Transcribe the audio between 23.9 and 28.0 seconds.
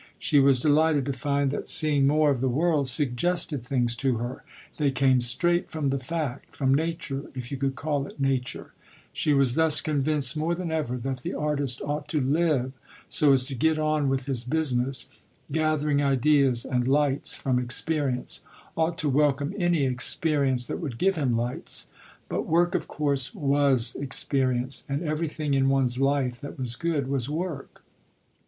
experience, and everything in one's life that was good was work.